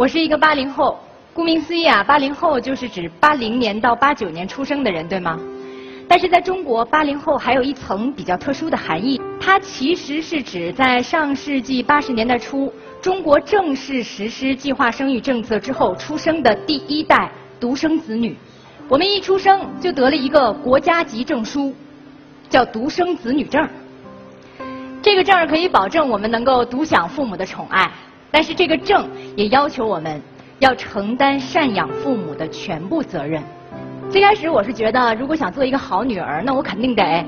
[0.00, 0.98] 我是一个八零后，
[1.34, 5.38] 顾名思义啊，八零后就是指八零年到八九年出生的人，对吗？
[6.08, 17.30] 但是在中国，八零后还有一层比较特殊的含义，它其实是指在上世纪八十年代初，中国正式实施计划生育政策之后出生的第一代
[17.60, 18.34] 独生子女。
[18.88, 21.74] 我们一出生就得了一个国家级证书，
[22.48, 23.68] 叫独生子女证。
[25.02, 27.92] 这个证可以保证我们能够独享父母的宠爱。
[28.30, 30.20] 但是这个证也要求我们
[30.58, 33.42] 要承担赡养父母的全部责任。
[34.10, 37.24] 最开始我是觉得，如果想做一个好女儿，那我肯定得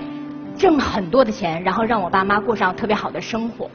[0.56, 3.70] 挣很多的钱，然后让我爸妈过上特别好的生活。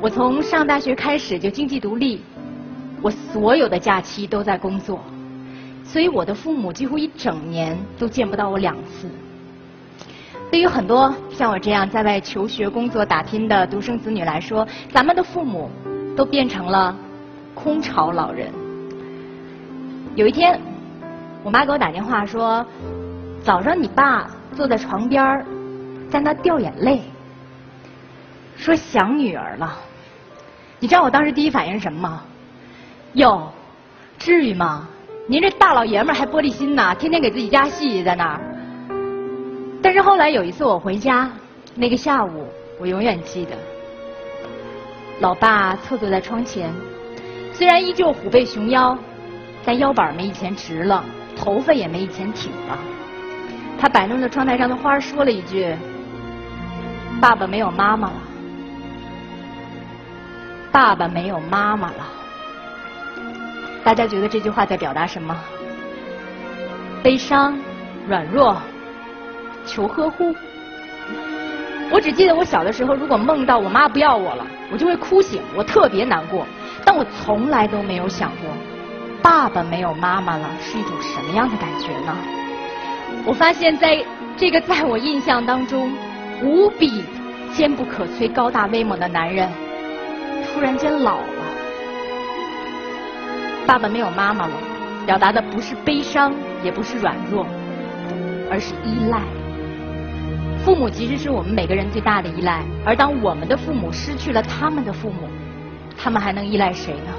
[0.00, 2.20] 我从上大学开始就经济独立，
[3.00, 5.00] 我所有的假期都在工作，
[5.84, 9.08] 所以我的父母几乎一整年都见不到我两次。
[10.50, 15.70] 对于很多像我这样在外求学、工作、打拼的独生子女来说，咱们的父母。
[16.16, 16.94] 都变成了
[17.54, 18.50] 空巢老人。
[20.14, 20.60] 有一天，
[21.42, 22.64] 我妈给我打电话说，
[23.42, 25.44] 早上你爸坐在床边
[26.10, 27.00] 在那掉眼泪，
[28.56, 29.78] 说想女儿了。
[30.78, 32.22] 你知道我当时第一反应是什么吗？
[33.14, 33.50] 哟，
[34.18, 34.86] 至于吗？
[35.26, 38.40] 您这大老爷们还玻璃心呐，天天给自己加戏在那儿。
[39.80, 41.30] 但是后来有一次我回家，
[41.74, 42.46] 那个下午
[42.78, 43.56] 我永远记得。
[45.22, 46.74] 老爸侧坐在窗前，
[47.52, 48.98] 虽然依旧虎背熊腰，
[49.64, 51.04] 但腰板没以前直了，
[51.36, 52.76] 头发也没以前挺了。
[53.78, 55.72] 他摆弄着窗台上的花，说了一句
[57.22, 58.14] ：“爸爸没有妈妈了，
[60.72, 62.04] 爸爸没有妈妈了。”
[63.84, 65.36] 大家觉得这句话在表达什么？
[67.00, 67.56] 悲伤、
[68.08, 68.60] 软弱、
[69.64, 70.34] 求呵护。
[71.92, 76.46] 我只记得我小的时候，如果梦到我妈不要我了，我就会哭醒，我特别难过。
[76.84, 78.48] 但我从来都没有想过，
[79.22, 82.16] 爸爸没有妈妈了是一种什么样的感觉呢？
[83.26, 84.02] 我发现，在
[84.38, 85.92] 这个在我印象当中
[86.42, 87.04] 无比
[87.52, 89.46] 坚不可摧、高大威猛的男人，
[90.46, 91.26] 突然间老了。
[93.66, 94.54] 爸爸没有妈妈了，
[95.04, 96.32] 表达的不是悲伤，
[96.64, 97.46] 也不是软弱，
[98.50, 99.20] 而是依赖。
[100.64, 105.28] 父母其实是我们每个人最大的依赖，而当我们的父母失去了他们的父母，
[105.98, 107.12] 他们还能依赖谁呢？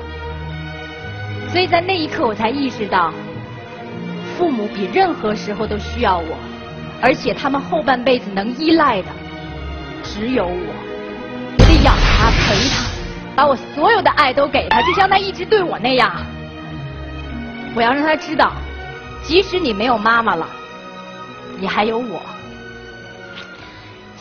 [1.52, 3.14] 所以在那一刻，我才意识到，
[4.38, 6.38] 父母比任何时候都需要我，
[7.02, 9.09] 而且他们后半辈子能依赖的
[10.03, 10.74] 只有我。
[11.59, 12.86] 我得养他、陪他，
[13.36, 16.12] 把我所有的爱都给他，就像他一直对我那样。
[17.76, 18.53] 我要让他知道，
[19.22, 20.48] 即使你没有妈妈了，
[21.59, 22.22] 你还有我。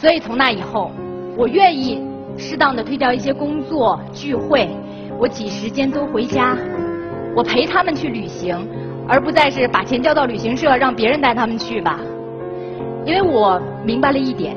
[0.02, 0.90] 所以从那以后，
[1.36, 2.02] 我愿意
[2.36, 4.68] 适当的推掉一些工作聚会，
[5.16, 6.58] 我挤时间多回家，
[7.36, 8.68] 我陪他们去旅行，
[9.06, 12.00] 而不再是把钱交到旅行社让别人带他们去吧。
[13.06, 14.56] 因为我明白了一点，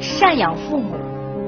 [0.00, 0.96] 赡养父母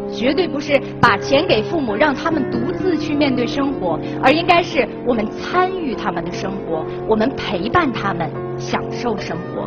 [0.08, 9.66] 绝对不是把钱给父母让他们独自去面对生活，而应该是我们参与他们的生活，我们陪伴他们享受生活。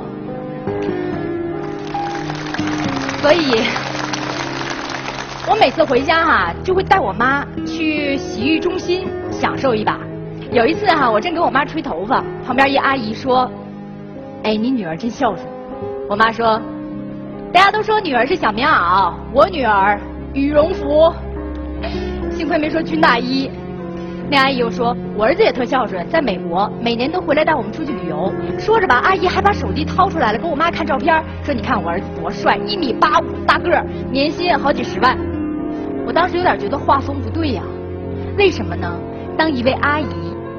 [3.25, 3.59] 所以，
[5.49, 9.97] 我每次回家哈，就会带我妈去洗浴中心享受一把。
[10.51, 13.49] 有一次哈，我正给我妈吹头发，旁边一阿姨说
[14.45, 15.43] ：“哎，你女儿真孝顺。”
[16.07, 16.61] 我妈说
[17.51, 19.99] ：“大家都说女儿是小棉袄，我女儿
[20.35, 21.11] 羽绒服。”
[22.29, 23.49] 幸亏没说军大衣。
[24.27, 35.15] 那阿姨又说：“我儿子也特孝顺，在美国每年都回来带我们出去旅游。”说着吧，阿姨还把手机掏出来了，给我妈看照片，说：“你看我儿子多帅，一米八五，大个儿，年薪好几十万。”
[36.07, 37.61] 我当时有点觉得画风不对呀，
[38.35, 38.91] 为什么呢？
[39.37, 40.07] 当一位阿姨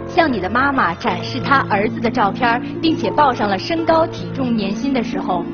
[0.07, 5.45] 向你的妈妈展示她儿子的照片，并且报上了身高、体重、年薪的时候，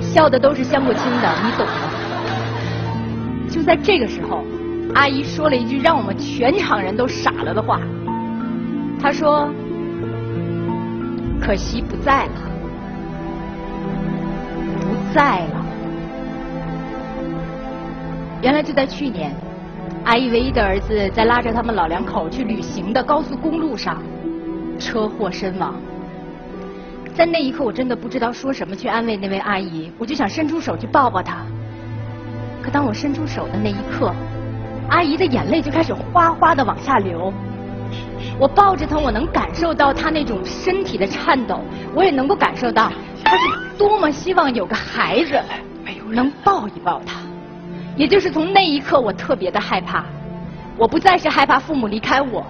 [0.00, 1.72] 笑的都是相过亲的，你懂的。
[3.50, 4.42] 就在这个时候。
[4.96, 7.78] 阿姨说了一句让我们全场人都傻了的话，
[8.98, 9.46] 她说
[11.38, 12.32] ：“可惜不在了，
[14.80, 15.66] 不在了。”
[18.42, 19.30] 原来就在去年，
[20.06, 24.02] 阿姨唯一的儿子在拉着他们老两口去旅行的高速公路上
[24.78, 25.74] 车祸身亡。
[27.14, 31.42] 在那一刻，我真的不知道说什么去安慰那位阿姨，我就想伸出手去抱抱她。
[32.62, 34.10] 可当我伸出手的那一刻，
[34.88, 37.32] 阿姨的眼泪就开始哗哗的往下流，
[38.38, 41.60] 我抱着她，我能感受到她那种身体的颤抖，
[41.94, 42.90] 我也能够感受到
[43.24, 43.44] 她是
[43.76, 45.40] 多么希望有个孩子
[46.08, 47.20] 能抱一抱她。
[47.96, 50.04] 也就是从那一刻，我特别的害怕，
[50.76, 52.46] 我不再是害怕父母离开我，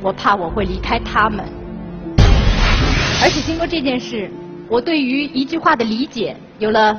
[0.00, 1.44] 我怕我会离开他们。
[3.22, 4.28] 而且经过这件事，
[4.68, 6.98] 我对于一句话的理解有了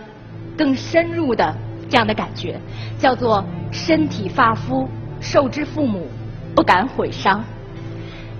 [0.55, 1.53] 更深入的
[1.93, 2.59] 这样的感觉，
[2.97, 4.89] 叫做“身体发肤，
[5.21, 6.07] 受之父母，
[6.55, 7.43] 不敢毁伤”。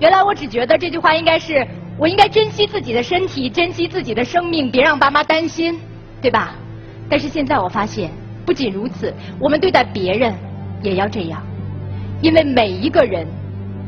[0.00, 1.64] 原来我只觉得这句话应该是
[1.96, 5.78] 我应该珍惜自己的身体，珍惜自己的生命，别让爸妈担心，
[6.20, 6.56] 对吧？
[7.08, 8.10] 但是现在我发现，
[8.44, 10.34] 不仅如此，我们对待别人
[10.82, 11.40] 也要这样，
[12.20, 13.24] 因为每一个人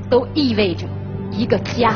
[0.09, 0.87] 都意味着
[1.33, 1.93] 一个家。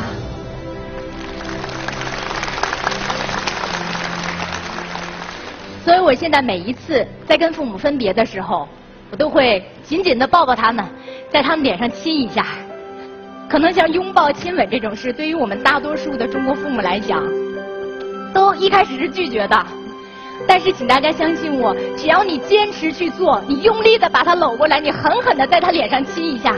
[5.83, 8.67] 所以我现在每一次在跟父母分别的时候，
[9.11, 10.85] 我都会紧紧的抱抱他们，
[11.31, 12.45] 在他们脸上亲一下。
[13.49, 17.21] 可能像拥抱、亲吻这种事，对于我们大多数的中国父母来讲，
[18.33, 19.65] 都一开始是拒绝的。
[20.47, 26.55] 但是，请大家相信我，只要你坚持去做，你用力的把他搂过来，你狠狠的在他脸上亲一下，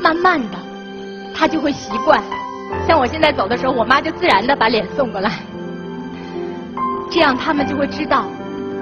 [0.00, 0.58] 慢慢的，
[1.34, 2.20] 他就会习惯。
[2.86, 5.30] 像我现在走的时候，我妈就自然的把脸送过来，
[7.10, 8.26] 这样他们就会知道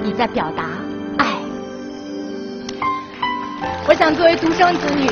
[0.02, 0.64] 你在表达
[1.16, 1.26] 爱。
[3.88, 5.08] 我想，作为独生子女。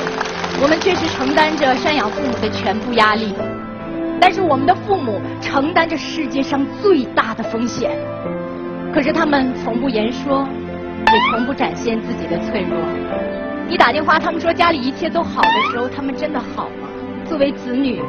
[0.59, 3.31] 我们确实承担着赡养父母的全部压力，
[4.19, 7.91] 但是我们的父母承担着世界上最大的风险。
[8.91, 10.47] 可是他们从不言说，
[11.11, 12.75] 也从不展现自己的脆弱。
[13.67, 16.87] 你打电话，他们说家里一切都好的时候，他们真的好吗？
[17.25, 18.01] 作为子女，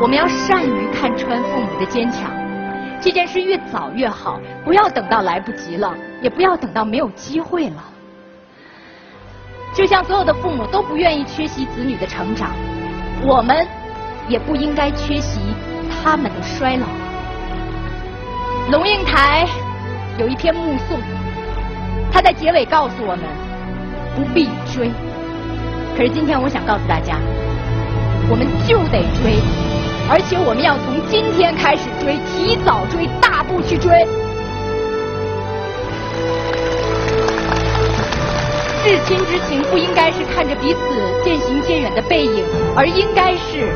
[0.00, 2.39] 我们要善于看穿父母的坚强。
[3.00, 7.84] 这件事越早越好，不要等到来不及了，也不要等到没有机会了。
[9.72, 12.50] 就像所有的父母都不愿意缺席子女的成长，
[13.22, 13.66] 我们
[14.28, 15.40] 也不应该缺席
[15.88, 16.86] 他们的衰老。
[18.70, 19.46] 龙应台
[20.18, 20.98] 有一篇目送，
[22.12, 23.24] 他在结尾告诉我们
[24.14, 24.90] 不必追。
[25.96, 27.16] 可是今天我想告诉大家，
[28.28, 29.40] 我们就得追，
[30.10, 33.88] 而且我们要从今天开始追，提早追，大步去追。
[38.82, 40.80] 至亲之情不应该是看着彼此
[41.24, 43.72] 渐行渐远的背影，而应该是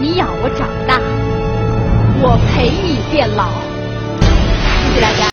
[0.00, 0.98] 你养我长大，
[2.22, 3.50] 我陪你变老。
[4.88, 5.18] 谢谢大家。